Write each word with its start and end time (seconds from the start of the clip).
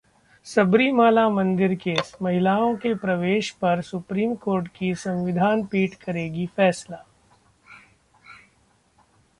सबरीमाला 0.47 1.27
मंदिर 1.29 1.73
केस: 1.75 2.15
महिलाओं 2.21 2.73
के 2.75 2.93
प्रवेश 2.95 3.49
पर 3.61 3.81
सुप्रीम 3.81 4.33
कोर्ट 4.35 4.67
की 4.67 4.93
संविधान 4.95 5.63
पीठ 5.65 5.93
करेगी 6.03 6.47
फैसला 6.55 7.03